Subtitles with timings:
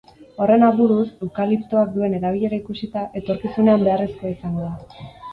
[0.43, 5.11] Horren aburuz, eukaliptoak duen erabilera ikusita, etorkizunean beharrezkoa izango da.